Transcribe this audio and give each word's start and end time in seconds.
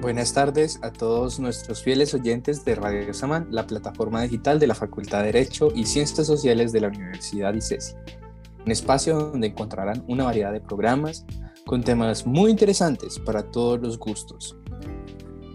Buenas 0.00 0.32
tardes 0.32 0.78
a 0.82 0.90
todos 0.90 1.38
nuestros 1.38 1.82
fieles 1.82 2.14
oyentes 2.14 2.64
de 2.64 2.74
Radio 2.74 3.12
Samán, 3.12 3.48
la 3.50 3.66
plataforma 3.66 4.22
digital 4.22 4.58
de 4.58 4.66
la 4.68 4.74
Facultad 4.74 5.18
de 5.18 5.26
Derecho 5.26 5.68
y 5.74 5.84
Ciencias 5.84 6.26
Sociales 6.26 6.72
de 6.72 6.80
la 6.80 6.88
Universidad 6.88 7.52
ICESI. 7.52 7.94
Un 8.64 8.72
espacio 8.72 9.18
donde 9.18 9.48
encontrarán 9.48 10.02
una 10.08 10.24
variedad 10.24 10.52
de 10.52 10.62
programas 10.62 11.26
con 11.66 11.82
temas 11.82 12.26
muy 12.26 12.50
interesantes 12.50 13.18
para 13.18 13.50
todos 13.50 13.78
los 13.80 13.98
gustos. 13.98 14.56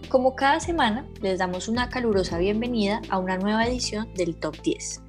Como 0.08 0.36
cada 0.36 0.60
semana, 0.60 1.04
les 1.20 1.40
damos 1.40 1.68
una 1.68 1.88
calurosa 1.88 2.38
bienvenida 2.38 3.02
a 3.10 3.18
una 3.18 3.38
nueva 3.38 3.66
edición 3.66 4.08
del 4.14 4.36
Top 4.36 4.54
10. 4.62 5.02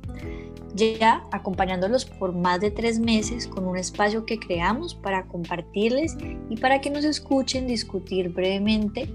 Ya 0.73 1.23
acompañándolos 1.31 2.05
por 2.05 2.33
más 2.33 2.59
de 2.61 2.71
tres 2.71 2.99
meses 2.99 3.47
con 3.47 3.67
un 3.67 3.77
espacio 3.77 4.25
que 4.25 4.39
creamos 4.39 4.95
para 4.95 5.27
compartirles 5.27 6.17
y 6.49 6.57
para 6.57 6.81
que 6.81 6.89
nos 6.89 7.05
escuchen 7.05 7.67
discutir 7.67 8.29
brevemente 8.29 9.07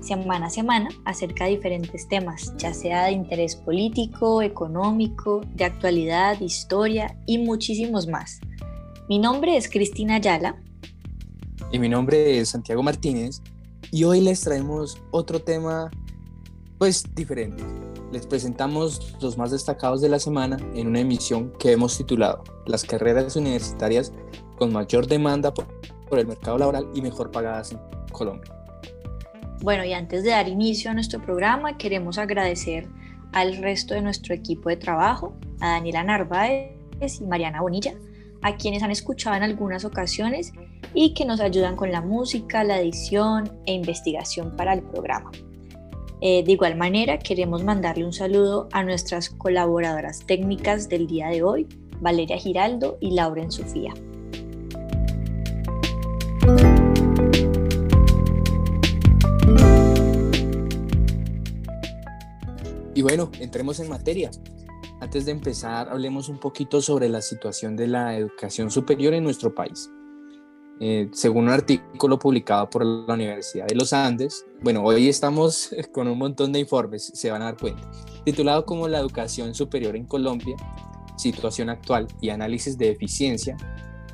semana 0.00 0.46
a 0.46 0.50
semana 0.50 0.88
acerca 1.04 1.44
de 1.44 1.50
diferentes 1.50 2.08
temas, 2.08 2.54
ya 2.56 2.72
sea 2.72 3.04
de 3.04 3.12
interés 3.12 3.56
político, 3.56 4.40
económico, 4.40 5.42
de 5.54 5.64
actualidad, 5.64 6.40
historia 6.40 7.16
y 7.26 7.38
muchísimos 7.38 8.06
más. 8.06 8.40
Mi 9.08 9.18
nombre 9.18 9.56
es 9.56 9.68
Cristina 9.68 10.16
Ayala. 10.16 10.56
Y 11.72 11.78
mi 11.78 11.88
nombre 11.88 12.38
es 12.38 12.50
Santiago 12.50 12.82
Martínez 12.82 13.42
y 13.90 14.04
hoy 14.04 14.20
les 14.20 14.40
traemos 14.40 15.00
otro 15.10 15.40
tema 15.40 15.90
pues 16.78 17.04
diferente. 17.14 17.62
Les 18.12 18.26
presentamos 18.26 19.16
los 19.20 19.36
más 19.36 19.50
destacados 19.50 20.00
de 20.00 20.08
la 20.08 20.18
semana 20.18 20.56
en 20.74 20.88
una 20.88 21.00
emisión 21.00 21.52
que 21.58 21.72
hemos 21.72 21.96
titulado 21.96 22.44
Las 22.66 22.84
carreras 22.84 23.36
universitarias 23.36 24.12
con 24.58 24.72
mayor 24.72 25.06
demanda 25.06 25.52
por, 25.52 25.66
el 26.12 26.26
mercado 26.26 26.58
laboral 26.58 26.88
y 26.94 27.02
mejor 27.02 27.30
pagadas 27.30 27.72
en 27.72 27.80
Colombia. 28.12 28.52
Bueno, 29.62 29.84
y 29.84 29.92
antes 29.92 30.22
de 30.22 30.30
dar 30.30 30.48
inicio 30.48 30.90
a 30.90 30.94
nuestro 30.94 31.20
programa, 31.20 31.76
queremos 31.76 32.18
agradecer 32.18 32.88
al 33.32 33.56
resto 33.56 33.94
de 33.94 34.02
nuestro 34.02 34.34
equipo 34.34 34.68
de 34.68 34.76
trabajo, 34.76 35.34
a 35.60 35.70
Daniela 35.70 36.04
Narváez 36.04 36.70
y 37.20 37.26
Mariana 37.26 37.60
Bonilla, 37.60 37.94
a 38.42 38.56
quienes 38.56 38.82
han 38.82 38.90
escuchado 38.90 39.36
en 39.36 39.42
algunas 39.42 39.84
ocasiones 39.84 40.52
y 40.94 41.14
que 41.14 41.24
nos 41.24 41.40
ayudan 41.40 41.76
con 41.76 41.92
la 41.92 42.00
música, 42.00 42.64
la 42.64 42.80
edición 42.80 43.50
e 43.66 43.72
investigación 43.72 44.56
para 44.56 44.72
el 44.72 44.82
programa. 44.82 45.30
Eh, 46.20 46.42
de 46.44 46.52
igual 46.52 46.76
manera, 46.76 47.18
queremos 47.18 47.62
mandarle 47.62 48.04
un 48.04 48.12
saludo 48.12 48.68
a 48.72 48.82
nuestras 48.82 49.28
colaboradoras 49.30 50.24
técnicas 50.26 50.88
del 50.88 51.06
día 51.06 51.28
de 51.28 51.42
hoy, 51.42 51.66
Valeria 52.00 52.38
Giraldo 52.38 52.96
y 53.00 53.10
Lauren 53.10 53.52
Sofía. 53.52 53.92
Y 62.94 63.02
bueno, 63.02 63.30
entremos 63.40 63.78
en 63.78 63.90
materia. 63.90 64.30
Antes 64.98 65.26
de 65.26 65.32
empezar, 65.32 65.90
hablemos 65.90 66.30
un 66.30 66.38
poquito 66.38 66.80
sobre 66.80 67.10
la 67.10 67.20
situación 67.20 67.76
de 67.76 67.86
la 67.86 68.16
educación 68.16 68.70
superior 68.70 69.12
en 69.12 69.24
nuestro 69.24 69.54
país. 69.54 69.90
Eh, 70.80 71.08
según 71.12 71.44
un 71.44 71.50
artículo 71.50 72.18
publicado 72.18 72.68
por 72.70 72.84
la 72.84 73.12
Universidad 73.12 73.66
de 73.66 73.74
los 73.74 73.92
Andes, 73.92 74.46
bueno, 74.62 74.82
hoy 74.82 75.08
estamos 75.08 75.70
con 75.92 76.08
un 76.08 76.18
montón 76.18 76.50
de 76.52 76.60
informes, 76.60 77.10
se 77.14 77.30
van 77.30 77.42
a 77.42 77.46
dar 77.46 77.56
cuenta, 77.58 77.90
titulado 78.24 78.64
como 78.64 78.88
La 78.88 78.98
educación 78.98 79.54
superior 79.54 79.96
en 79.96 80.06
Colombia, 80.06 80.56
situación 81.16 81.68
actual 81.68 82.08
y 82.22 82.30
análisis 82.30 82.78
de 82.78 82.90
eficiencia, 82.90 83.56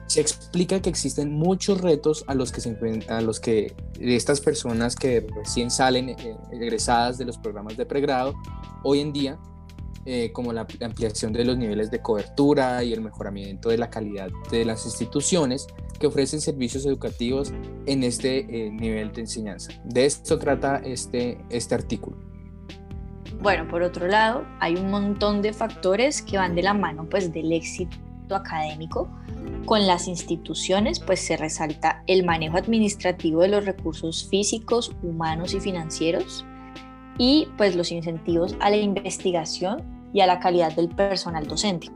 se 0.06 0.20
explica 0.20 0.82
que 0.82 0.90
existen 0.90 1.32
muchos 1.32 1.80
retos 1.80 2.24
a 2.26 2.34
los 2.34 2.50
que, 2.50 2.60
se, 2.60 2.76
a 3.08 3.20
los 3.20 3.38
que 3.38 3.74
estas 4.00 4.40
personas 4.40 4.96
que 4.96 5.26
recién 5.34 5.70
salen 5.70 6.10
eh, 6.10 6.36
egresadas 6.50 7.18
de 7.18 7.24
los 7.24 7.38
programas 7.38 7.76
de 7.76 7.86
pregrado, 7.86 8.34
hoy 8.82 9.00
en 9.00 9.12
día, 9.12 9.38
eh, 10.04 10.32
como 10.32 10.52
la 10.52 10.66
ampliación 10.80 11.32
de 11.32 11.44
los 11.44 11.56
niveles 11.56 11.90
de 11.90 12.00
cobertura 12.00 12.82
y 12.82 12.92
el 12.92 13.00
mejoramiento 13.00 13.68
de 13.68 13.78
la 13.78 13.88
calidad 13.88 14.30
de 14.50 14.64
las 14.64 14.84
instituciones 14.84 15.68
que 16.00 16.08
ofrecen 16.08 16.40
servicios 16.40 16.84
educativos 16.86 17.52
en 17.86 18.02
este 18.02 18.40
eh, 18.40 18.70
nivel 18.70 19.12
de 19.12 19.20
enseñanza. 19.20 19.72
De 19.84 20.04
esto 20.04 20.38
trata 20.38 20.78
este, 20.78 21.38
este 21.50 21.76
artículo. 21.76 22.16
Bueno, 23.40 23.68
por 23.68 23.82
otro 23.82 24.08
lado, 24.08 24.44
hay 24.58 24.74
un 24.74 24.90
montón 24.90 25.40
de 25.40 25.52
factores 25.52 26.20
que 26.20 26.36
van 26.36 26.54
de 26.56 26.62
la 26.62 26.74
mano 26.74 27.08
pues, 27.08 27.32
del 27.32 27.52
éxito 27.52 27.96
académico 28.30 29.08
con 29.66 29.86
las 29.86 30.08
instituciones, 30.08 30.98
pues 30.98 31.20
se 31.20 31.36
resalta 31.36 32.02
el 32.08 32.24
manejo 32.24 32.56
administrativo 32.56 33.42
de 33.42 33.48
los 33.48 33.64
recursos 33.64 34.28
físicos, 34.28 34.92
humanos 35.02 35.54
y 35.54 35.60
financieros 35.60 36.44
y 37.24 37.46
pues 37.56 37.76
los 37.76 37.92
incentivos 37.92 38.56
a 38.58 38.68
la 38.68 38.78
investigación 38.78 40.10
y 40.12 40.22
a 40.22 40.26
la 40.26 40.40
calidad 40.40 40.74
del 40.74 40.88
personal 40.88 41.46
docente. 41.46 41.86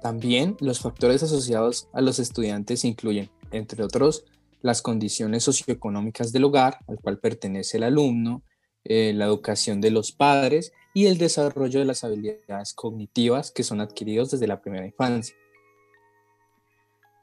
También 0.00 0.56
los 0.60 0.78
factores 0.78 1.24
asociados 1.24 1.88
a 1.92 2.00
los 2.00 2.20
estudiantes 2.20 2.84
incluyen, 2.84 3.32
entre 3.50 3.82
otros, 3.82 4.26
las 4.62 4.80
condiciones 4.80 5.42
socioeconómicas 5.42 6.30
del 6.30 6.44
hogar 6.44 6.78
al 6.86 7.00
cual 7.00 7.18
pertenece 7.18 7.78
el 7.78 7.82
alumno, 7.82 8.44
eh, 8.84 9.12
la 9.12 9.24
educación 9.24 9.80
de 9.80 9.90
los 9.90 10.12
padres 10.12 10.72
y 10.94 11.06
el 11.06 11.18
desarrollo 11.18 11.80
de 11.80 11.86
las 11.86 12.04
habilidades 12.04 12.74
cognitivas 12.74 13.50
que 13.50 13.64
son 13.64 13.80
adquiridos 13.80 14.30
desde 14.30 14.46
la 14.46 14.60
primera 14.60 14.86
infancia. 14.86 15.34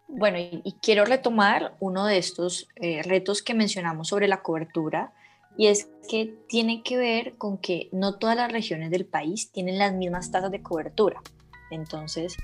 Bueno, 0.10 0.38
y, 0.38 0.76
quiero 0.82 1.06
retomar 1.06 1.78
uno 1.80 2.06
de 2.06 2.18
estos 2.18 2.68
eh, 2.76 3.04
retos 3.04 3.42
que 3.42 3.54
mencionamos 3.54 4.10
sobre 4.10 4.28
la 4.28 4.42
cobertura, 4.44 5.14
y 5.58 5.68
es 5.68 5.90
que 6.10 6.38
tiene 6.48 6.84
que 6.84 6.98
ver 6.98 7.38
con 7.38 7.58
que 7.58 7.90
no 7.92 8.18
todas 8.18 8.36
las 8.36 8.52
regiones 8.52 8.92
del 8.92 9.06
país 9.06 9.52
tienen 9.52 9.78
las 9.78 9.94
mismas 9.94 10.32
tasas 10.32 10.52
de 10.52 10.62
cobertura. 10.62 11.22
Entonces, 11.70 12.36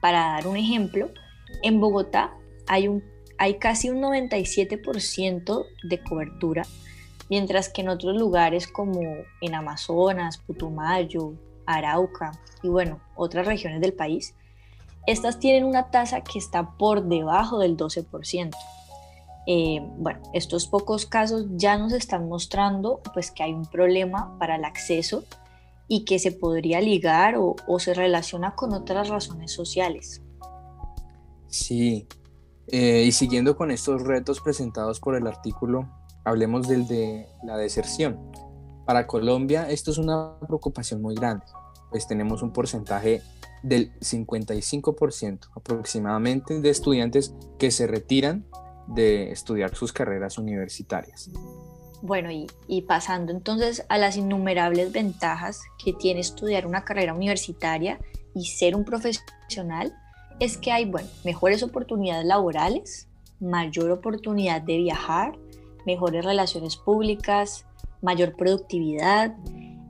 para 0.00 0.32
dar 0.32 0.46
un 0.46 0.56
ejemplo, 0.56 1.10
en 1.62 1.80
Bogotá 1.80 2.32
hay, 2.66 2.88
un, 2.88 3.04
hay 3.38 3.58
casi 3.58 3.90
un 3.90 4.00
97% 4.00 5.66
de 5.84 6.02
cobertura, 6.02 6.62
mientras 7.28 7.68
que 7.68 7.82
en 7.82 7.88
otros 7.88 8.16
lugares 8.16 8.66
como 8.66 9.00
en 9.40 9.54
Amazonas, 9.54 10.38
Putumayo, 10.38 11.34
Arauca 11.66 12.32
y 12.62 12.68
bueno, 12.68 13.00
otras 13.16 13.46
regiones 13.46 13.80
del 13.80 13.92
país, 13.92 14.34
estas 15.06 15.38
tienen 15.38 15.64
una 15.64 15.90
tasa 15.90 16.22
que 16.22 16.38
está 16.38 16.76
por 16.76 17.04
debajo 17.04 17.58
del 17.58 17.76
12%. 17.76 18.54
Eh, 19.46 19.80
bueno, 19.96 20.20
estos 20.34 20.66
pocos 20.66 21.06
casos 21.06 21.46
ya 21.52 21.78
nos 21.78 21.92
están 21.92 22.28
mostrando 22.28 23.00
pues 23.14 23.30
que 23.30 23.42
hay 23.42 23.52
un 23.52 23.66
problema 23.66 24.38
para 24.38 24.56
el 24.56 24.64
acceso 24.64 25.24
y 25.88 26.04
que 26.04 26.18
se 26.18 26.30
podría 26.30 26.80
ligar 26.80 27.34
o, 27.36 27.56
se 27.78 27.94
relaciona 27.94 28.54
con 28.54 28.72
otras 28.72 29.08
razones 29.08 29.52
sociales. 29.52 30.22
Sí, 31.48 32.06
eh, 32.68 33.04
y 33.06 33.12
siguiendo 33.12 33.56
con 33.56 33.70
estos 33.70 34.02
retos 34.02 34.40
presentados 34.40 35.00
por 35.00 35.16
el 35.16 35.26
artículo, 35.26 35.88
hablemos 36.24 36.68
del 36.68 36.86
de 36.86 37.26
la 37.42 37.56
deserción. 37.56 38.30
Para 38.86 39.06
Colombia 39.06 39.68
esto 39.68 39.90
es 39.90 39.98
una 39.98 40.38
preocupación 40.46 41.02
muy 41.02 41.14
grande, 41.14 41.46
pues 41.90 42.06
tenemos 42.06 42.42
un 42.42 42.52
porcentaje 42.52 43.22
del 43.62 43.92
55% 43.98 45.48
aproximadamente 45.56 46.60
de 46.60 46.70
estudiantes 46.70 47.34
que 47.58 47.70
se 47.70 47.86
retiran 47.86 48.46
de 48.94 49.30
estudiar 49.30 49.74
sus 49.74 49.92
carreras 49.92 50.38
universitarias. 50.38 51.30
Bueno, 52.02 52.30
y, 52.30 52.82
pasando 52.82 53.30
entonces 53.30 53.84
a 53.88 53.98
las 53.98 54.16
innumerables 54.16 54.90
ventajas 54.90 55.62
que 55.82 55.92
tiene 55.92 56.20
estudiar 56.20 56.66
una 56.66 56.84
carrera 56.84 57.12
universitaria 57.12 57.98
y 58.34 58.46
ser 58.46 58.74
un 58.74 58.84
profesional, 58.84 59.94
es 60.38 60.56
que 60.56 60.72
hay, 60.72 60.86
bueno, 60.86 61.08
mejores 61.24 61.62
oportunidades 61.62 62.24
laborales, 62.24 63.08
mayor 63.38 63.90
oportunidad 63.90 64.62
de 64.62 64.78
viajar, 64.78 65.38
mejores 65.84 66.24
relaciones 66.24 66.76
públicas, 66.76 67.66
mayor 68.00 68.34
productividad, 68.34 69.34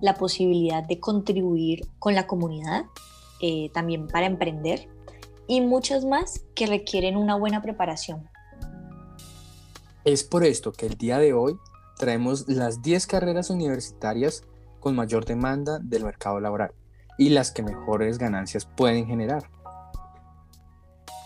la 0.00 0.14
posibilidad 0.14 0.82
de 0.82 0.98
contribuir 0.98 1.86
con 2.00 2.14
la 2.14 2.26
comunidad 2.26 2.86
eh, 3.40 3.70
también 3.72 4.08
para 4.08 4.26
emprender 4.26 4.88
y 5.46 5.60
muchas 5.60 6.04
más 6.04 6.44
que 6.54 6.66
requieren 6.66 7.16
una 7.16 7.36
buena 7.36 7.62
preparación. 7.62 8.28
Es 10.04 10.24
por 10.24 10.44
esto 10.44 10.72
que 10.72 10.86
el 10.86 10.96
día 10.96 11.18
de 11.18 11.34
hoy 11.34 11.58
traemos 11.98 12.48
las 12.48 12.80
10 12.80 13.06
carreras 13.06 13.50
universitarias 13.50 14.44
con 14.80 14.96
mayor 14.96 15.26
demanda 15.26 15.78
del 15.78 16.04
mercado 16.04 16.40
laboral 16.40 16.72
y 17.18 17.28
las 17.28 17.50
que 17.50 17.62
mejores 17.62 18.16
ganancias 18.16 18.64
pueden 18.64 19.06
generar. 19.06 19.50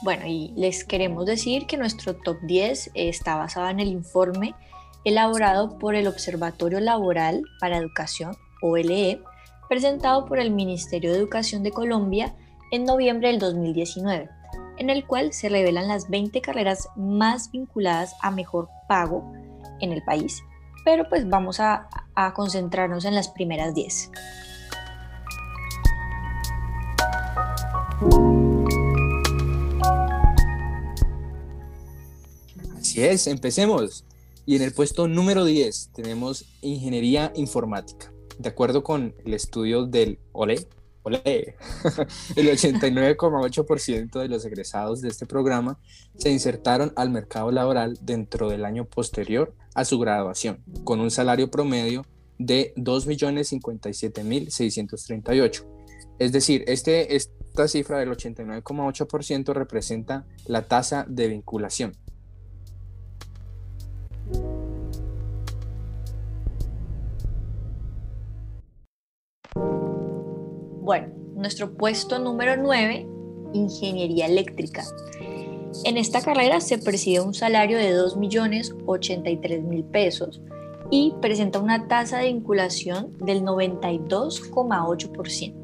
Bueno, 0.03 0.26
y 0.26 0.53
les 0.56 0.85
queremos 0.85 1.25
decir 1.25 1.67
que 1.67 1.76
nuestro 1.76 2.17
top 2.17 2.37
10 2.43 2.91
está 2.94 3.37
basado 3.37 3.69
en 3.69 3.79
el 3.79 3.88
informe 3.88 4.56
elaborado 5.05 5.79
por 5.79 5.94
el 5.94 6.09
Observatorio 6.09 6.81
Laboral 6.81 7.43
para 7.61 7.79
Educación, 7.79 8.35
OLE, 8.61 9.23
presentado 9.69 10.27
por 10.27 10.41
el 10.41 10.50
Ministerio 10.50 11.12
de 11.12 11.19
Educación 11.19 11.62
de 11.62 11.70
Colombia 11.70 12.35
en 12.73 12.85
noviembre 12.85 13.29
del 13.29 13.38
2019, 13.38 14.29
en 14.79 14.91
el 14.91 15.06
cual 15.06 15.32
se 15.32 15.49
revelan 15.49 15.88
las 15.88 16.11
20 16.11 16.41
carreras 16.41 16.88
más 16.97 17.50
vinculadas 17.50 18.15
a 18.23 18.31
mejor 18.31 18.69
pago 18.88 19.32
en 19.81 19.93
el 19.93 20.03
país, 20.03 20.43
pero 20.85 21.09
pues 21.09 21.29
vamos 21.29 21.61
a, 21.61 21.88
a 22.15 22.35
concentrarnos 22.35 23.05
en 23.05 23.15
las 23.15 23.29
primeras 23.29 23.75
10. 23.75 24.11
Así 32.79 33.03
es, 33.03 33.27
empecemos. 33.27 34.05
Y 34.47 34.56
en 34.56 34.62
el 34.62 34.73
puesto 34.73 35.09
número 35.09 35.44
10 35.44 35.91
tenemos 35.94 36.44
Ingeniería 36.61 37.32
Informática. 37.35 38.12
De 38.38 38.49
acuerdo 38.49 38.82
con 38.82 39.15
el 39.25 39.35
estudio 39.35 39.87
del 39.87 40.19
OLE, 40.32 40.69
El 41.12 42.49
89,8% 42.49 44.21
de 44.21 44.29
los 44.29 44.45
egresados 44.45 45.01
de 45.01 45.09
este 45.09 45.27
programa 45.27 45.79
se 46.17 46.31
insertaron 46.31 46.93
al 46.97 47.11
mercado 47.11 47.51
laboral 47.51 47.99
dentro 48.01 48.49
del 48.49 48.65
año 48.65 48.85
posterior 48.87 49.53
a 49.75 49.85
su 49.85 49.99
graduación, 49.99 50.62
con 50.85 51.01
un 51.01 51.11
salario 51.11 51.51
promedio 51.51 52.06
de 52.39 52.73
2.057.638. 52.77 55.67
Es 56.19 56.33
decir, 56.33 56.65
este, 56.69 57.17
esta 57.17 57.69
cifra 57.69 57.99
del 57.99 58.11
89,8% 58.11 59.53
representa 59.53 60.25
la 60.47 60.62
tasa 60.62 61.05
de 61.09 61.29
vinculación 61.29 61.95
Bueno, 70.84 71.08
nuestro 71.34 71.72
puesto 71.72 72.19
número 72.19 72.56
9, 72.58 73.06
Ingeniería 73.54 74.26
Eléctrica. 74.26 74.84
En 75.84 75.96
esta 75.96 76.20
carrera 76.20 76.60
se 76.60 76.76
percibe 76.76 77.22
un 77.22 77.32
salario 77.32 77.78
de 77.78 77.96
2.083.000 77.96 79.90
pesos 79.90 80.42
y 80.90 81.14
presenta 81.22 81.58
una 81.58 81.88
tasa 81.88 82.19
de 82.19 82.26
vinculación 82.26 83.16
del 83.16 83.44
92,8%. 83.44 85.54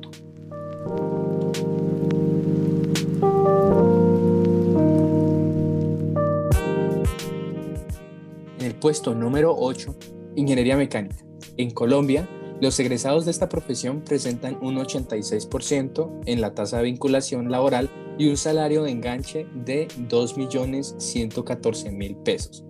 En 8.59 8.65
el 8.65 8.75
puesto 8.77 9.15
número 9.15 9.55
8, 9.55 9.95
Ingeniería 10.37 10.79
Mecánica. 10.79 11.23
En 11.59 11.73
Colombia, 11.73 12.27
los 12.61 12.79
egresados 12.79 13.25
de 13.25 13.31
esta 13.31 13.49
profesión 13.49 14.03
presentan 14.03 14.59
un 14.61 14.77
86% 14.77 16.21
en 16.27 16.41
la 16.41 16.55
tasa 16.55 16.79
de 16.79 16.85
vinculación 16.85 17.51
laboral 17.51 17.91
y 18.19 18.29
un 18.29 18.37
salario 18.37 18.83
de 18.83 18.91
enganche 18.91 19.47
de 19.55 19.89
2.114.000 19.89 22.23
pesos. 22.23 22.65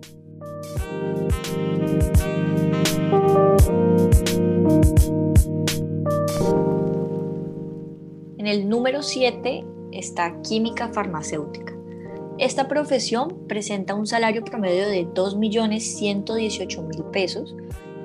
En 8.37 8.47
el 8.47 8.69
número 8.69 9.03
7 9.03 9.65
está 9.91 10.41
química 10.41 10.87
farmacéutica. 10.93 11.75
Esta 12.37 12.69
profesión 12.69 13.45
presenta 13.47 13.93
un 13.93 14.07
salario 14.07 14.41
promedio 14.43 14.87
de 14.87 15.05
2.118.000 15.05 17.11
pesos 17.11 17.53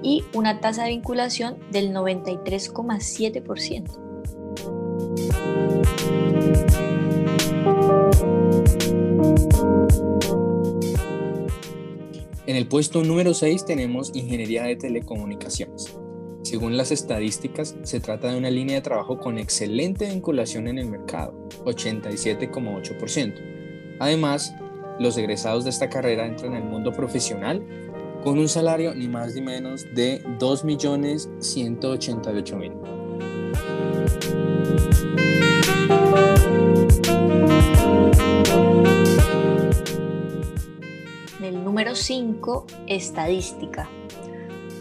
y 0.07 0.25
una 0.35 0.61
tasa 0.61 0.85
de 0.85 0.91
vinculación 0.91 1.57
del 1.73 1.93
93,7%. 1.93 3.99
En 12.47 12.55
el 12.55 12.69
puesto 12.69 13.03
número 13.03 13.35
6 13.35 13.65
tenemos 13.65 14.15
Ingeniería 14.15 14.63
de 14.63 14.77
Telecomunicaciones. 14.77 15.93
Según 16.43 16.77
las 16.77 16.93
estadísticas, 16.93 17.75
se 17.83 17.99
trata 17.99 18.31
de 18.31 18.39
una 18.39 18.51
línea 18.51 18.77
de 18.77 18.83
trabajo 18.83 19.19
con 19.19 19.39
excelente 19.39 20.09
vinculación 20.09 20.69
en 20.69 20.79
el 20.79 20.87
mercado, 20.87 21.35
87,8%. 21.65 23.97
Además, 23.99 24.55
los 25.01 25.19
egresados 25.19 25.65
de 25.65 25.71
esta 25.71 25.91
carrera 25.91 26.27
entran 26.27 26.55
al 26.55 26.63
mundo 26.63 26.93
profesional 26.93 27.67
con 28.27 28.39
un 28.41 28.49
salario 28.49 28.93
ni 28.93 29.07
más 29.07 29.37
ni 29.37 29.41
menos 29.41 29.87
de 29.95 30.21
2.188.000. 30.41 32.73
En 41.39 41.45
el 41.45 41.63
número 41.63 41.95
5, 41.95 42.67
estadística. 42.89 43.89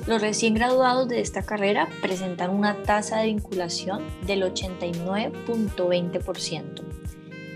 Los 0.07 0.23
recién 0.23 0.55
graduados 0.55 1.07
de 1.07 1.21
esta 1.21 1.43
carrera 1.43 1.87
presentan 2.01 2.49
una 2.49 2.81
tasa 2.81 3.19
de 3.19 3.27
vinculación 3.27 4.01
del 4.25 4.41
89.20% 4.41 6.83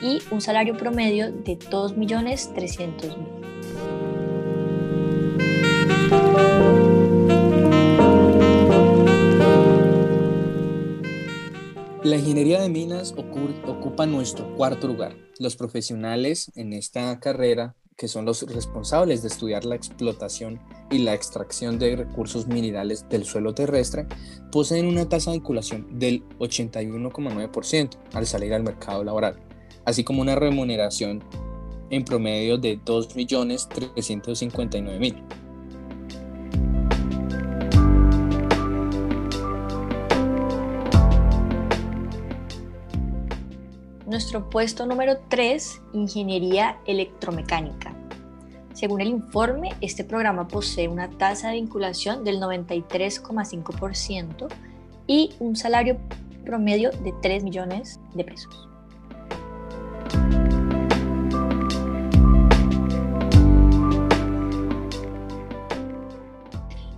y 0.03 0.21
un 0.29 0.39
salario 0.39 0.77
promedio 0.77 1.31
de 1.31 1.57
2.300.000. 1.57 3.39
La 12.09 12.17
ingeniería 12.17 12.59
de 12.59 12.69
minas 12.69 13.13
ocupa 13.15 14.07
nuestro 14.07 14.55
cuarto 14.55 14.87
lugar. 14.87 15.15
Los 15.37 15.55
profesionales 15.55 16.51
en 16.55 16.73
esta 16.73 17.19
carrera, 17.19 17.75
que 17.95 18.07
son 18.07 18.25
los 18.25 18.41
responsables 18.51 19.21
de 19.21 19.27
estudiar 19.27 19.63
la 19.63 19.75
explotación 19.75 20.59
y 20.89 20.97
la 20.97 21.13
extracción 21.13 21.77
de 21.77 21.95
recursos 21.95 22.47
minerales 22.47 23.07
del 23.09 23.25
suelo 23.25 23.53
terrestre, 23.53 24.07
poseen 24.51 24.87
una 24.87 25.07
tasa 25.07 25.29
de 25.29 25.37
vinculación 25.37 25.99
del 25.99 26.23
81,9% 26.39 27.99
al 28.13 28.25
salir 28.25 28.55
al 28.55 28.63
mercado 28.63 29.03
laboral, 29.03 29.35
así 29.85 30.03
como 30.03 30.23
una 30.23 30.33
remuneración 30.33 31.23
en 31.91 32.05
promedio 32.05 32.57
de 32.57 32.79
2.359.000. 32.79 35.48
Nuestro 44.19 44.49
puesto 44.49 44.85
número 44.85 45.17
3, 45.29 45.81
Ingeniería 45.93 46.77
Electromecánica. 46.85 47.95
Según 48.73 48.99
el 48.99 49.07
informe, 49.07 49.69
este 49.79 50.03
programa 50.03 50.45
posee 50.45 50.89
una 50.89 51.09
tasa 51.09 51.47
de 51.47 51.53
vinculación 51.53 52.25
del 52.25 52.41
93,5% 52.41 54.49
y 55.07 55.29
un 55.39 55.55
salario 55.55 55.97
promedio 56.43 56.91
de 56.91 57.13
3 57.21 57.45
millones 57.45 58.01
de 58.13 58.25
pesos. 58.25 58.67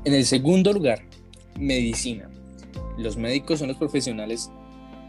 En 0.05 0.15
el 0.15 0.25
segundo 0.25 0.73
lugar, 0.73 1.03
medicina. 1.55 2.31
Los 2.97 3.15
médicos 3.15 3.59
son 3.59 3.67
los 3.67 3.77
profesionales 3.77 4.49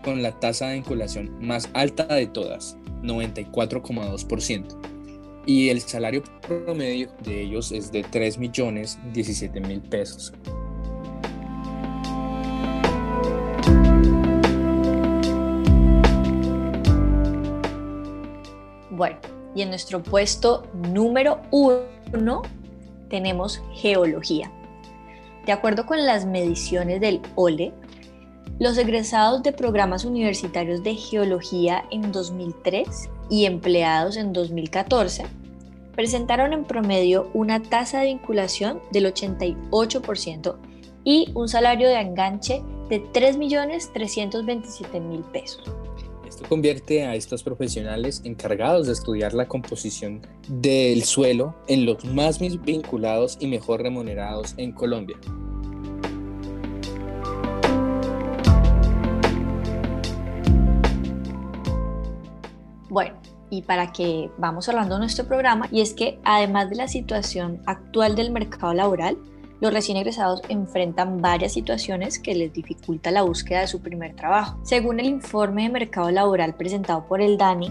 con 0.03 0.23
la 0.23 0.39
tasa 0.39 0.69
de 0.69 0.75
vinculación 0.75 1.37
más 1.41 1.69
alta 1.75 2.07
de 2.07 2.27
todas, 2.27 2.77
94,2%. 3.03 4.77
Y 5.47 5.71
el 5.71 5.81
salario 5.81 6.23
promedio 6.47 7.11
de 7.25 7.43
ellos 7.43 7.73
es 7.73 7.91
de 7.91 8.05
3 8.05 8.39
millones 8.39 8.99
17 9.13 9.61
mil 9.61 9.81
pesos. 9.81 10.33
Bueno, 18.91 19.17
y 19.55 19.63
en 19.63 19.71
nuestro 19.71 20.03
puesto 20.03 20.69
número 20.75 21.41
uno 21.51 22.43
tenemos 23.09 23.61
geología. 23.75 24.51
De 25.45 25.51
acuerdo 25.51 25.87
con 25.87 26.07
las 26.07 26.25
mediciones 26.25 27.01
del 27.01 27.21
OLE, 27.35 27.73
los 28.63 28.79
egresados 28.79 29.43
de 29.43 29.53
programas 29.53 30.05
universitarios 30.05 30.85
de 30.85 30.95
geología 30.95 31.85
en 31.91 32.13
2003 32.13 33.11
y 33.29 33.47
empleados 33.47 34.17
en 34.17 34.33
2014 34.33 35.25
presentaron 35.97 36.53
en 36.53 36.65
promedio 36.65 37.29
una 37.35 37.61
tasa 37.61 37.99
de 37.99 38.07
vinculación 38.07 38.81
del 38.93 39.13
88% 39.13 40.57
y 41.03 41.33
un 41.35 41.49
salario 41.49 41.89
de 41.89 42.01
enganche 42.01 42.63
de 42.89 43.03
3.327.000 43.03 45.33
pesos. 45.33 45.65
Esto 46.29 46.45
convierte 46.49 47.05
a 47.05 47.17
estos 47.17 47.43
profesionales 47.43 48.23
encargados 48.25 48.87
de 48.87 48.93
estudiar 48.93 49.35
la 49.35 49.49
composición 49.49 50.25
del 50.49 51.03
suelo 51.03 51.57
en 51.67 51.85
los 51.85 52.05
más 52.05 52.39
vinculados 52.39 53.39
y 53.41 53.49
mejor 53.49 53.83
remunerados 53.83 54.55
en 54.57 54.71
Colombia. 54.71 55.17
Y 63.53 63.61
para 63.61 63.93
que 63.93 64.31
vamos 64.39 64.67
hablando 64.71 64.95
de 64.95 65.01
nuestro 65.01 65.27
programa, 65.27 65.69
y 65.71 65.83
es 65.83 65.93
que 65.93 66.19
además 66.25 66.71
de 66.71 66.77
la 66.77 66.89
situación 66.89 67.61
actual 67.67 68.17
del 68.17 68.31
mercado 68.31 68.73
laboral, 68.73 69.19
los 69.61 69.75
recién 69.75 69.99
egresados 69.99 70.41
enfrentan 70.49 71.21
varias 71.21 71.53
situaciones 71.53 72.19
que 72.19 72.35
les 72.35 72.55
dificulta 72.55 73.11
la 73.11 73.21
búsqueda 73.21 73.61
de 73.61 73.67
su 73.67 73.83
primer 73.83 74.17
trabajo. 74.17 74.59
Según 74.63 75.01
el 75.01 75.07
informe 75.07 75.65
de 75.65 75.69
mercado 75.69 76.11
laboral 76.11 76.55
presentado 76.55 77.07
por 77.07 77.21
el 77.21 77.37
DANI, 77.37 77.71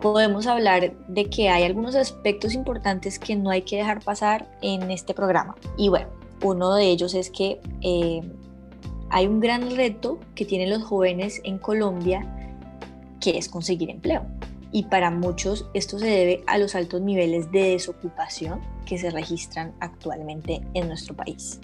podemos 0.00 0.46
hablar 0.46 0.92
de 1.08 1.24
que 1.24 1.48
hay 1.48 1.64
algunos 1.64 1.96
aspectos 1.96 2.54
importantes 2.54 3.18
que 3.18 3.34
no 3.34 3.50
hay 3.50 3.62
que 3.62 3.78
dejar 3.78 4.04
pasar 4.04 4.46
en 4.62 4.92
este 4.92 5.12
programa. 5.12 5.56
Y 5.76 5.88
bueno, 5.88 6.06
uno 6.40 6.72
de 6.76 6.84
ellos 6.84 7.14
es 7.14 7.30
que 7.30 7.60
eh, 7.80 8.22
hay 9.10 9.26
un 9.26 9.40
gran 9.40 9.74
reto 9.74 10.20
que 10.36 10.44
tienen 10.44 10.70
los 10.70 10.84
jóvenes 10.84 11.40
en 11.42 11.58
Colombia, 11.58 12.24
que 13.18 13.38
es 13.38 13.48
conseguir 13.48 13.90
empleo 13.90 14.24
y 14.72 14.84
para 14.84 15.10
muchos 15.10 15.66
esto 15.74 15.98
se 15.98 16.06
debe 16.06 16.44
a 16.46 16.58
los 16.58 16.74
altos 16.74 17.00
niveles 17.00 17.50
de 17.50 17.70
desocupación 17.70 18.60
que 18.86 18.98
se 18.98 19.10
registran 19.10 19.74
actualmente 19.80 20.60
en 20.74 20.88
nuestro 20.88 21.14
país. 21.14 21.60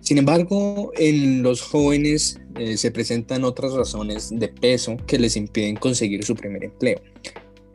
Sin 0.00 0.18
embargo, 0.18 0.92
en 0.96 1.42
los 1.42 1.62
jóvenes 1.62 2.38
eh, 2.56 2.76
se 2.76 2.90
presentan 2.90 3.42
otras 3.44 3.72
razones 3.72 4.30
de 4.30 4.48
peso 4.48 4.96
que 5.06 5.18
les 5.18 5.36
impiden 5.36 5.76
conseguir 5.76 6.24
su 6.24 6.34
primer 6.34 6.64
empleo. 6.64 7.00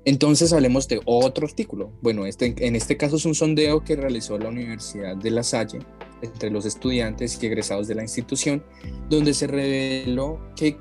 Entonces 0.06 0.54
hablemos 0.54 0.88
de 0.88 1.02
otro 1.06 1.48
artículo. 1.48 1.92
Bueno, 2.02 2.26
este, 2.26 2.54
en 2.60 2.76
este 2.76 2.98
caso 2.98 3.18
es 3.18 3.26
un 3.26 3.36
sondeo 3.36 3.84
que 3.84 3.96
realizó 3.96 4.38
la 4.38 4.50
Universidad 4.50 5.18
de 5.18 5.32
La 5.32 5.44
Salle 5.44 5.80
entre 6.22 6.50
los 6.50 6.66
estudiantes 6.66 7.42
y 7.42 7.46
egresados 7.46 7.88
de 7.88 7.96
la 7.96 8.04
institución, 8.04 8.64
donde 9.10 9.34
se 9.34 9.48
reveló 9.48 10.40
que 10.56 10.78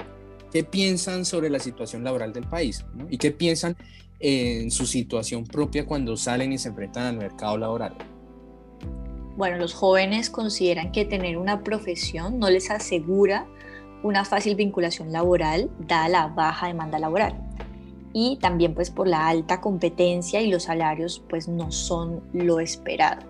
qué 0.52 0.64
piensan 0.64 1.25
sobre 1.25 1.50
la 1.50 1.59
situación 1.59 2.05
laboral 2.05 2.33
del 2.33 2.47
país 2.47 2.85
y 3.11 3.19
qué 3.19 3.31
piensan 3.31 3.76
en 4.21 4.71
su 4.71 4.87
situación 4.87 5.45
propia 5.45 5.87
cuando 5.87 6.17
salen 6.17 6.52
y 6.52 6.59
se 6.59 6.69
enfrentan 6.69 7.07
al 7.07 7.17
mercado 7.17 7.57
laboral. 7.57 7.97
Bueno, 9.37 9.57
los 9.57 9.73
jóvenes 9.73 10.31
consideran 10.31 10.90
que 10.90 11.05
tener 11.05 11.38
una 11.38 11.62
profesión 11.62 12.40
no 12.40 12.50
les 12.50 12.71
asegura 12.71 13.47
una 14.02 14.25
fácil 14.25 14.57
vinculación 14.57 15.12
laboral 15.12 15.71
dada 15.87 16.09
la 16.09 16.26
baja 16.26 16.67
demanda 16.67 16.99
laboral. 16.99 17.35
Y 18.12 18.38
también 18.40 18.75
pues 18.75 18.90
por 18.90 19.07
la 19.07 19.28
alta 19.28 19.61
competencia 19.61 20.40
y 20.40 20.50
los 20.50 20.64
salarios 20.64 21.23
pues 21.28 21.47
no 21.47 21.71
son 21.71 22.21
lo 22.33 22.59
esperado. 22.59 23.23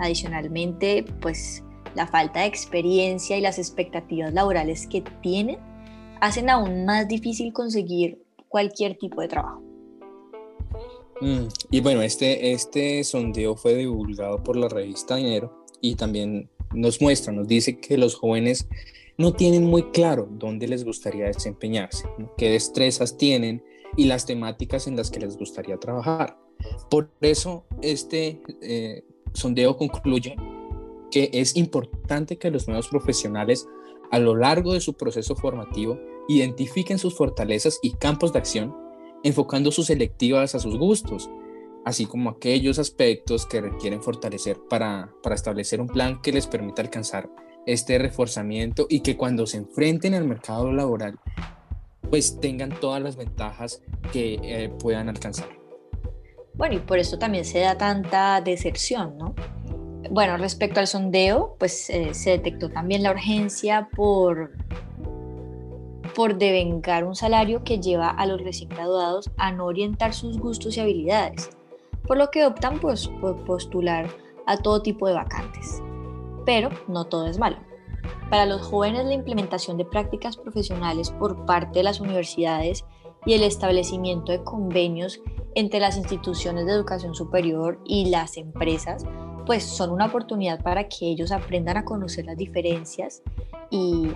Adicionalmente 0.00 1.04
pues 1.20 1.62
la 1.94 2.06
falta 2.06 2.40
de 2.40 2.46
experiencia 2.46 3.38
y 3.38 3.40
las 3.40 3.58
expectativas 3.58 4.34
laborales 4.34 4.86
que 4.86 5.02
tienen 5.22 5.58
hacen 6.24 6.48
aún 6.48 6.86
más 6.86 7.06
difícil 7.06 7.52
conseguir 7.52 8.18
cualquier 8.48 8.96
tipo 8.96 9.20
de 9.20 9.28
trabajo. 9.28 9.62
Mm, 11.20 11.46
y 11.70 11.80
bueno, 11.80 12.00
este, 12.00 12.52
este 12.52 13.04
sondeo 13.04 13.56
fue 13.56 13.74
divulgado 13.74 14.42
por 14.42 14.56
la 14.56 14.68
revista 14.68 15.16
Dinero 15.16 15.64
y 15.82 15.96
también 15.96 16.48
nos 16.72 17.00
muestra, 17.02 17.32
nos 17.32 17.46
dice 17.46 17.78
que 17.78 17.98
los 17.98 18.14
jóvenes 18.14 18.66
no 19.18 19.34
tienen 19.34 19.64
muy 19.64 19.90
claro 19.90 20.26
dónde 20.30 20.66
les 20.66 20.84
gustaría 20.84 21.26
desempeñarse, 21.26 22.08
qué 22.38 22.50
destrezas 22.50 23.18
tienen 23.18 23.62
y 23.96 24.06
las 24.06 24.24
temáticas 24.24 24.86
en 24.86 24.96
las 24.96 25.10
que 25.10 25.20
les 25.20 25.36
gustaría 25.36 25.76
trabajar. 25.76 26.38
Por 26.90 27.10
eso 27.20 27.64
este 27.82 28.40
eh, 28.62 29.04
sondeo 29.34 29.76
concluye 29.76 30.36
que 31.10 31.28
es 31.34 31.54
importante 31.54 32.38
que 32.38 32.50
los 32.50 32.66
nuevos 32.66 32.88
profesionales 32.88 33.68
a 34.10 34.18
lo 34.18 34.34
largo 34.34 34.72
de 34.72 34.80
su 34.80 34.94
proceso 34.94 35.36
formativo 35.36 35.98
identifiquen 36.28 36.98
sus 36.98 37.14
fortalezas 37.14 37.78
y 37.82 37.92
campos 37.92 38.32
de 38.32 38.38
acción, 38.38 38.76
enfocando 39.22 39.70
sus 39.70 39.86
selectivas 39.86 40.54
a 40.54 40.58
sus 40.58 40.78
gustos, 40.78 41.30
así 41.84 42.06
como 42.06 42.30
aquellos 42.30 42.78
aspectos 42.78 43.46
que 43.46 43.60
requieren 43.60 44.02
fortalecer 44.02 44.58
para, 44.68 45.10
establecer 45.32 45.80
un 45.80 45.88
plan 45.88 46.20
que 46.22 46.32
les 46.32 46.46
permita 46.46 46.82
alcanzar 46.82 47.28
este 47.66 47.98
reforzamiento 47.98 48.86
y 48.88 49.00
que 49.00 49.16
cuando 49.16 49.46
se 49.46 49.58
enfrenten 49.58 50.14
al 50.14 50.26
mercado 50.26 50.72
laboral, 50.72 51.18
pues 52.10 52.38
tengan 52.40 52.78
todas 52.80 53.02
las 53.02 53.16
ventajas 53.16 53.82
que 54.12 54.38
eh, 54.42 54.70
puedan 54.78 55.08
alcanzar. 55.08 55.48
Bueno, 56.54 56.76
y 56.76 56.78
por 56.78 56.98
eso 56.98 57.18
también 57.18 57.44
se 57.44 57.60
da 57.60 57.76
tanta 57.76 58.40
deserción, 58.40 59.18
¿no? 59.18 59.34
Bueno, 60.10 60.36
respecto 60.36 60.80
al 60.80 60.86
sondeo, 60.86 61.56
pues 61.58 61.88
eh, 61.90 62.12
se 62.12 62.30
detectó 62.30 62.70
también 62.70 63.02
la 63.02 63.10
urgencia 63.10 63.88
por 63.96 64.52
por 66.14 66.36
devengar 66.38 67.04
un 67.04 67.14
salario 67.14 67.64
que 67.64 67.80
lleva 67.80 68.08
a 68.08 68.26
los 68.26 68.42
recién 68.42 68.68
graduados 68.68 69.30
a 69.36 69.52
no 69.52 69.66
orientar 69.66 70.14
sus 70.14 70.38
gustos 70.38 70.76
y 70.76 70.80
habilidades, 70.80 71.50
por 72.06 72.16
lo 72.16 72.30
que 72.30 72.46
optan 72.46 72.80
pues, 72.80 73.08
por 73.20 73.44
postular 73.44 74.08
a 74.46 74.56
todo 74.56 74.82
tipo 74.82 75.08
de 75.08 75.14
vacantes. 75.14 75.82
Pero 76.46 76.70
no 76.88 77.04
todo 77.06 77.26
es 77.26 77.38
malo. 77.38 77.56
Para 78.30 78.46
los 78.46 78.62
jóvenes 78.62 79.06
la 79.06 79.14
implementación 79.14 79.76
de 79.76 79.84
prácticas 79.84 80.36
profesionales 80.36 81.10
por 81.10 81.46
parte 81.46 81.78
de 81.80 81.84
las 81.84 82.00
universidades 82.00 82.84
y 83.26 83.34
el 83.34 83.42
establecimiento 83.42 84.32
de 84.32 84.44
convenios 84.44 85.20
entre 85.54 85.80
las 85.80 85.96
instituciones 85.96 86.66
de 86.66 86.72
educación 86.72 87.14
superior 87.14 87.80
y 87.84 88.10
las 88.10 88.36
empresas 88.36 89.04
pues 89.46 89.62
son 89.62 89.90
una 89.90 90.06
oportunidad 90.06 90.62
para 90.62 90.88
que 90.88 91.06
ellos 91.06 91.32
aprendan 91.32 91.76
a 91.76 91.84
conocer 91.84 92.24
las 92.24 92.36
diferencias 92.36 93.22
y, 93.70 94.08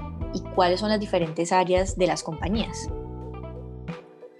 cuáles 0.55 0.81
son 0.81 0.91
las 0.91 1.01
diferentes 1.01 1.53
áreas 1.53 1.97
de 1.97 2.07
las 2.07 2.23
compañías. 2.23 2.89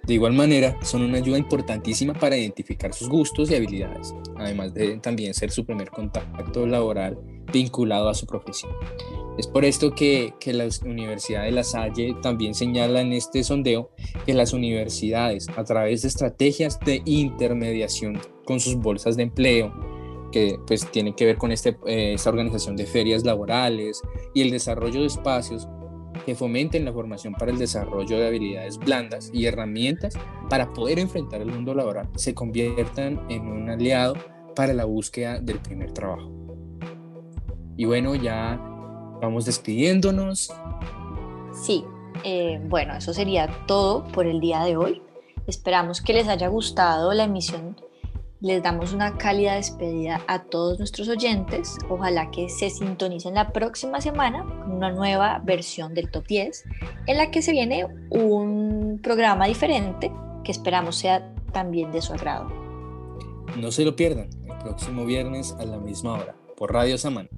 De 0.07 0.15
igual 0.15 0.33
manera, 0.33 0.79
son 0.83 1.03
una 1.03 1.19
ayuda 1.19 1.37
importantísima 1.37 2.15
para 2.15 2.37
identificar 2.37 2.95
sus 2.95 3.09
gustos 3.09 3.51
y 3.51 3.55
habilidades, 3.55 4.15
además 4.37 4.73
de 4.73 4.97
también 4.99 5.35
ser 5.35 5.51
su 5.51 5.67
primer 5.67 5.91
contacto 5.91 6.67
laboral 6.67 7.19
vinculado 7.53 8.09
a 8.09 8.15
su 8.15 8.27
profesión. 8.27 8.73
Es 9.37 9.47
por 9.47 9.65
esto 9.65 9.95
que, 9.95 10.35
que 10.41 10.53
la 10.53 10.67
Universidad 10.85 11.45
de 11.45 11.53
La 11.53 11.63
Salle 11.63 12.17
también 12.23 12.55
señala 12.55 13.03
en 13.03 13.13
este 13.13 13.45
sondeo 13.45 13.91
que 14.25 14.35
las 14.35 14.53
universidades, 14.53 15.49
a 15.57 15.65
través 15.65 16.03
de 16.03 16.09
estrategias 16.09 16.81
de 16.81 17.03
intermediación 17.05 18.19
con 18.45 18.61
sus 18.61 18.77
bolsas 18.77 19.17
de 19.17 19.25
empleo, 19.25 19.98
que 20.31 20.59
pues 20.67 20.91
tiene 20.91 21.15
que 21.15 21.25
ver 21.25 21.39
con 21.39 21.53
este, 21.53 21.77
eh, 21.87 22.15
esta 22.15 22.31
organización 22.31 22.77
de 22.77 22.87
ferias 22.87 23.25
laborales 23.25 24.03
y 24.35 24.43
el 24.43 24.51
desarrollo 24.51 25.01
de 25.01 25.07
espacios 25.07 25.69
que 26.25 26.35
fomenten 26.35 26.85
la 26.85 26.93
formación 26.93 27.33
para 27.35 27.51
el 27.51 27.59
desarrollo 27.59 28.19
de 28.19 28.27
habilidades 28.27 28.79
blandas 28.79 29.31
y 29.33 29.47
herramientas 29.47 30.15
para 30.51 30.73
poder 30.73 30.99
enfrentar 30.99 31.41
el 31.41 31.49
mundo 31.49 31.75
laboral, 31.75 32.09
se 32.17 32.35
conviertan 32.35 33.25
en 33.29 33.49
un 33.49 33.71
aliado 33.71 34.15
para 34.55 34.75
la 34.75 34.85
búsqueda 34.85 35.41
del 35.41 35.59
primer 35.61 35.93
trabajo. 35.93 36.31
Y 37.77 37.85
bueno, 37.85 38.15
ya 38.15 38.61
vamos 39.23 39.45
despidiéndonos. 39.45 40.53
Sí, 41.53 41.85
eh, 42.25 42.61
bueno, 42.67 42.97
eso 42.97 43.13
sería 43.13 43.49
todo 43.67 44.05
por 44.09 44.27
el 44.27 44.41
día 44.41 44.65
de 44.65 44.77
hoy. 44.77 45.03
Esperamos 45.47 46.03
que 46.03 46.13
les 46.13 46.29
haya 46.29 46.49
gustado 46.49 47.15
la 47.15 47.25
emisión 47.25 47.77
les 48.41 48.63
damos 48.63 48.93
una 48.93 49.19
cálida 49.19 49.55
despedida 49.55 50.21
a 50.29 50.45
todos 50.45 50.79
nuestros 50.79 51.09
oyentes. 51.09 51.77
Ojalá 51.89 52.31
que 52.31 52.49
se 52.49 52.71
sintonicen 52.71 53.35
la 53.35 53.53
próxima 53.53 54.01
semana 54.01 54.45
con 54.45 54.73
una 54.73 54.93
nueva 54.93 55.41
versión 55.45 55.95
del 55.95 56.11
Top 56.11 56.27
10 56.27 56.65
en 57.07 57.17
la 57.17 57.31
que 57.31 57.43
se 57.43 57.53
viene 57.53 57.87
un 58.11 59.01
programa 59.03 59.47
diferente 59.47 60.13
que 60.45 60.53
esperamos 60.53 60.97
sea 60.97 61.35
también 61.53 61.91
de 61.91 62.01
su 62.01 62.13
agrado. 62.13 62.49
No 63.57 63.73
se 63.73 63.85
lo 63.85 63.97
pierdan 63.97 64.29
el 64.49 64.59
próximo 64.59 65.05
viernes 65.05 65.57
a 65.59 65.65
la 65.65 65.79
misma 65.79 66.15
hora 66.15 66.37
por 66.57 66.73
Radio 66.73 66.97
Samán. 66.97 67.29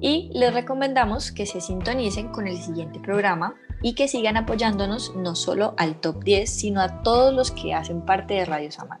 Y 0.00 0.30
les 0.34 0.52
recomendamos 0.52 1.32
que 1.32 1.46
se 1.46 1.62
sintonicen 1.62 2.28
con 2.28 2.46
el 2.46 2.58
siguiente 2.58 3.00
programa 3.00 3.54
y 3.80 3.94
que 3.94 4.06
sigan 4.06 4.36
apoyándonos 4.36 5.14
no 5.16 5.34
solo 5.34 5.74
al 5.78 5.98
Top 6.00 6.22
10, 6.22 6.50
sino 6.50 6.82
a 6.82 7.02
todos 7.02 7.32
los 7.32 7.50
que 7.50 7.72
hacen 7.72 8.02
parte 8.02 8.34
de 8.34 8.44
Radio 8.44 8.70
Samán. 8.70 9.00